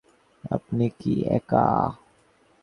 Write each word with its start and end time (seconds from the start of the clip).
আপনি 0.51 0.85
কি 0.99 1.13
একা? 1.37 1.65